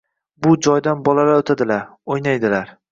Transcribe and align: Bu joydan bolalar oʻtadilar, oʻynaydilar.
Bu 0.45 0.53
joydan 0.67 1.05
bolalar 1.09 1.39
oʻtadilar, 1.43 1.89
oʻynaydilar. 2.17 2.79